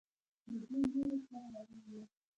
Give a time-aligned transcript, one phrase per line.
[0.51, 1.93] له دوو نورو سره راغلى و.